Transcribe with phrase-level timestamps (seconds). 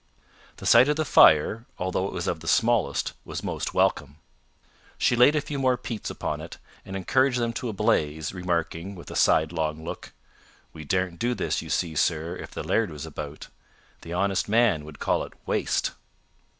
[0.57, 4.17] The sight of the fire, although it was of the smallest, was most welcome.
[4.97, 8.95] She laid a few more peats upon it, and encouraged them to a blaze, remarking,
[8.95, 10.11] with a sidelong look:
[10.73, 13.49] "We daren't do this, you see, sir, if the laird was about.
[14.01, 15.91] The honest man would call it waste."